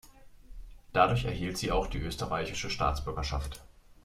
[0.93, 3.61] Dadurch erhielt sie auch die österreichische Staatsbürgerschaft.